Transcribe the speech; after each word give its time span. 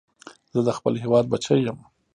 زه 0.53 0.59
د 0.67 0.69
خپل 0.77 0.93
هېواد 1.03 1.25
بچی 1.33 1.59
یم 1.65 1.77